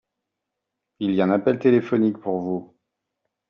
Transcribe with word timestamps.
Il 0.99 1.11
y 1.13 1.21
a 1.21 1.25
un 1.25 1.29
appel 1.29 1.59
téléphonique 1.59 2.17
pour 2.17 2.39
vous. 2.41 2.75